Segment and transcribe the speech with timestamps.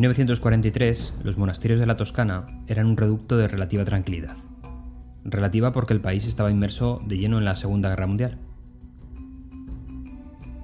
[0.00, 4.34] 1943, los monasterios de la Toscana eran un reducto de relativa tranquilidad.
[5.24, 8.38] Relativa porque el país estaba inmerso de lleno en la Segunda Guerra Mundial.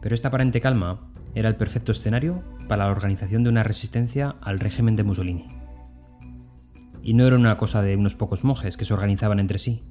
[0.00, 1.00] Pero esta aparente calma
[1.34, 5.44] era el perfecto escenario para la organización de una resistencia al régimen de Mussolini.
[7.02, 9.82] Y no era una cosa de unos pocos monjes que se organizaban entre sí.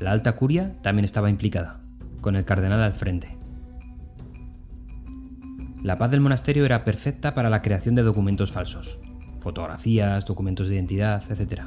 [0.00, 1.80] La alta curia también estaba implicada,
[2.22, 3.35] con el cardenal al frente.
[5.86, 8.98] La paz del monasterio era perfecta para la creación de documentos falsos,
[9.38, 11.62] fotografías, documentos de identidad, etc.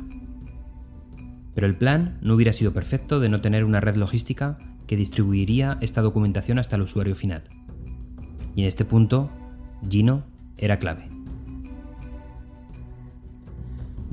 [1.56, 5.78] Pero el plan no hubiera sido perfecto de no tener una red logística que distribuiría
[5.80, 7.44] esta documentación hasta el usuario final.
[8.58, 9.30] Y en este punto,
[9.90, 10.26] Gino
[10.58, 11.08] era clave.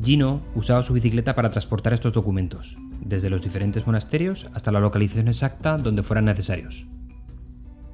[0.00, 5.26] Gino usaba su bicicleta para transportar estos documentos, desde los diferentes monasterios hasta la localización
[5.26, 6.86] exacta donde fueran necesarios.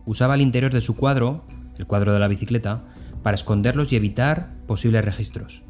[0.05, 1.47] Usaba el interior de su cuadro
[1.79, 2.83] el cuadro de la bicicleta,
[3.23, 5.63] para esconderlos y evitar posibles registros.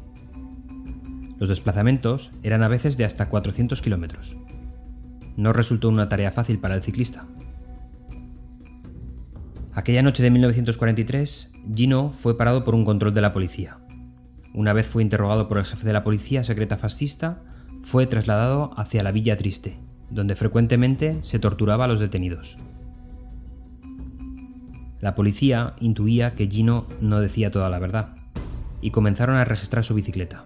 [1.39, 4.35] Los desplazamientos eran a veces de hasta 400 kilómetros.
[5.35, 7.25] No resultó una tarea fácil para el ciclista.
[9.73, 13.77] Aquella noche de 1943, Gino fue parado por un control de la policía.
[14.53, 17.41] Una vez fue interrogado por el jefe de la policía secreta fascista,
[17.81, 19.77] fue trasladado hacia la Villa Triste,
[20.11, 22.57] donde frecuentemente se torturaba a los detenidos.
[25.03, 28.15] La policía intuía que Gino no decía toda la verdad,
[28.79, 30.45] y comenzaron a registrar su bicicleta.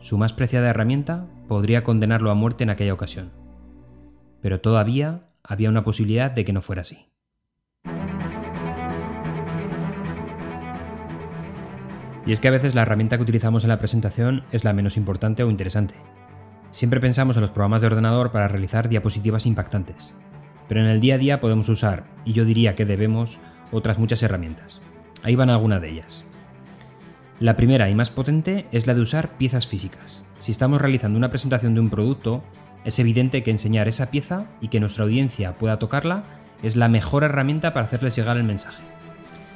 [0.00, 3.32] Su más preciada herramienta podría condenarlo a muerte en aquella ocasión.
[4.40, 7.08] Pero todavía había una posibilidad de que no fuera así.
[12.26, 14.96] Y es que a veces la herramienta que utilizamos en la presentación es la menos
[14.96, 15.96] importante o interesante.
[16.70, 20.14] Siempre pensamos en los programas de ordenador para realizar diapositivas impactantes,
[20.68, 23.38] pero en el día a día podemos usar, y yo diría que debemos,
[23.72, 24.80] otras muchas herramientas.
[25.22, 26.24] Ahí van algunas de ellas.
[27.40, 30.24] La primera y más potente es la de usar piezas físicas.
[30.40, 32.42] Si estamos realizando una presentación de un producto,
[32.84, 36.24] es evidente que enseñar esa pieza y que nuestra audiencia pueda tocarla
[36.62, 38.82] es la mejor herramienta para hacerles llegar el mensaje.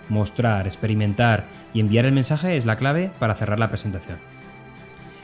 [0.09, 4.19] Mostrar, experimentar y enviar el mensaje es la clave para cerrar la presentación.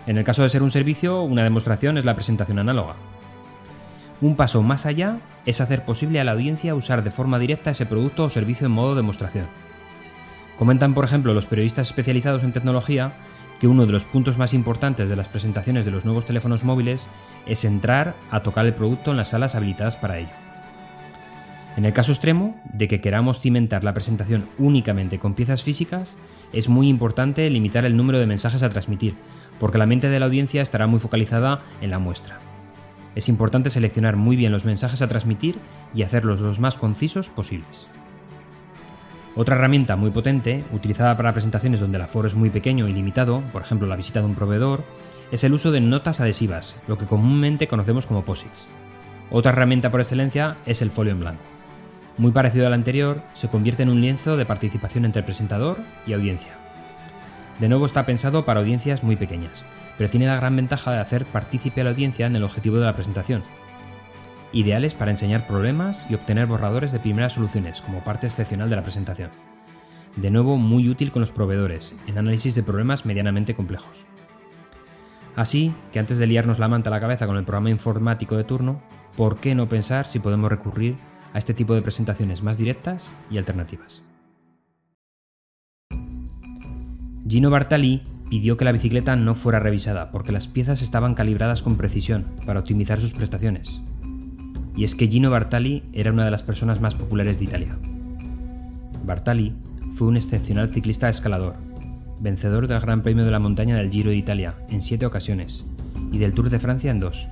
[0.07, 2.95] En el caso de ser un servicio, una demostración es la presentación análoga.
[4.21, 7.87] Un paso más allá es hacer posible a la audiencia usar de forma directa ese
[7.87, 9.47] producto o servicio en modo demostración.
[10.59, 13.13] Comentan, por ejemplo, los periodistas especializados en tecnología
[13.61, 17.09] que uno de los puntos más importantes de las presentaciones de los nuevos teléfonos móviles
[17.47, 20.31] es entrar a tocar el producto en las salas habilitadas para ello.
[21.77, 26.17] En el caso extremo de que queramos cimentar la presentación únicamente con piezas físicas,
[26.53, 29.15] es muy importante limitar el número de mensajes a transmitir,
[29.61, 32.41] porque la mente de la audiencia estará muy focalizada en la muestra.
[33.19, 35.59] Es importante seleccionar muy bien los mensajes a transmitir
[35.93, 37.89] y hacerlos los más concisos posibles.
[39.35, 43.43] Otra herramienta muy potente, utilizada para presentaciones donde el aforo es muy pequeño y limitado,
[43.53, 44.85] por ejemplo la visita de un proveedor,
[45.33, 48.67] es el uso de notas adhesivas, lo que comúnmente conocemos como posits.
[49.33, 51.43] Otra herramienta por excelencia es el folio en blanco.
[52.19, 56.53] Muy parecido al anterior, se convierte en un lienzo de participación entre presentador y audiencia.
[57.59, 59.65] De nuevo está pensado para audiencias muy pequeñas,
[59.99, 62.87] pero tiene la gran ventaja de hacer partícipe a la audiencia en el objetivo de
[62.87, 63.43] la presentación.
[64.53, 68.83] Ideales para enseñar problemas y obtener borradores de primeras soluciones como parte excepcional de la
[68.83, 69.31] presentación.
[70.17, 74.07] De nuevo, muy útil con los proveedores, en análisis de problemas medianamente complejos.
[75.37, 78.45] Así que antes de liarnos la manta a la cabeza con el programa informático de
[78.45, 78.81] turno,
[79.17, 80.97] ¿por qué no pensar si podemos recurrir
[81.35, 84.03] a este tipo de presentaciones más directas y alternativas?
[87.29, 91.77] Gino Bartali pidió que la bicicleta no fuera revisada porque las piezas estaban calibradas con
[91.77, 93.81] precisión para optimizar sus prestaciones.
[94.77, 97.77] Y es que Gino Bartali era una de las personas más populares de Italia.
[99.05, 99.53] Bartali
[99.97, 101.57] fue un excepcional ciclista escalador,
[102.21, 105.65] vencedor del Gran Premio de la Montaña del Giro de Italia en siete ocasiones
[106.13, 107.29] y del Tour de Francia en dos.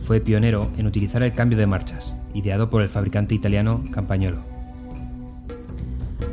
[0.00, 4.55] Fue pionero en utilizar el cambio de marchas, ideado por el fabricante italiano Campagnolo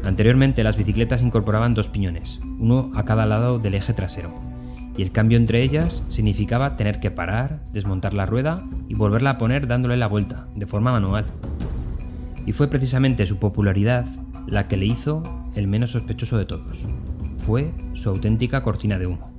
[0.04, 4.34] Anteriormente las bicicletas incorporaban dos piñones, uno a cada lado del eje trasero,
[4.98, 9.38] y el cambio entre ellas significaba tener que parar, desmontar la rueda y volverla a
[9.38, 11.26] poner dándole la vuelta, de forma manual.
[12.46, 14.06] Y fue precisamente su popularidad
[14.46, 15.24] la que le hizo
[15.56, 16.86] el menos sospechoso de todos.
[17.46, 19.32] Fue su auténtica cortina de humo.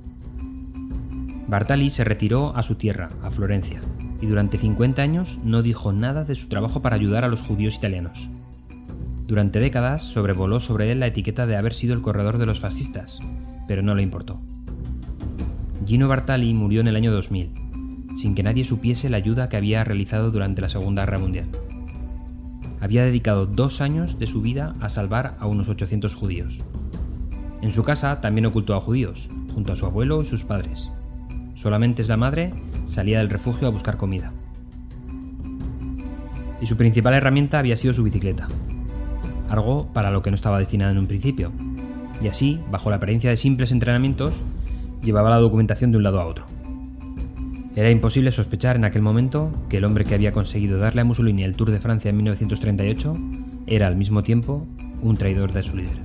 [1.47, 3.79] Bartali se retiró a su tierra, a Florencia,
[4.19, 7.75] y durante 50 años no dijo nada de su trabajo para ayudar a los judíos
[7.75, 8.29] italianos.
[9.27, 13.19] Durante décadas sobrevoló sobre él la etiqueta de haber sido el corredor de los fascistas,
[13.67, 14.39] pero no le importó.
[15.85, 17.49] Gino Bartali murió en el año 2000,
[18.15, 21.47] sin que nadie supiese la ayuda que había realizado durante la Segunda Guerra Mundial.
[22.81, 26.61] Había dedicado dos años de su vida a salvar a unos 800 judíos.
[27.63, 30.91] En su casa también ocultó a judíos, junto a su abuelo y sus padres.
[31.55, 32.53] Solamente es la madre
[32.85, 34.31] salía del refugio a buscar comida.
[36.61, 38.47] Y su principal herramienta había sido su bicicleta,
[39.49, 41.51] algo para lo que no estaba destinado en un principio,
[42.21, 44.41] y así, bajo la apariencia de simples entrenamientos,
[45.03, 46.45] llevaba la documentación de un lado a otro.
[47.75, 51.43] Era imposible sospechar en aquel momento que el hombre que había conseguido darle a Mussolini
[51.43, 53.17] el Tour de Francia en 1938
[53.67, 54.65] era al mismo tiempo
[55.01, 56.04] un traidor de su líder.